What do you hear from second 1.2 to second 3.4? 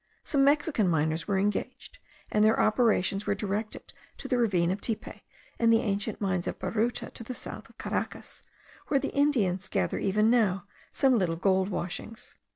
were engaged, and their operations were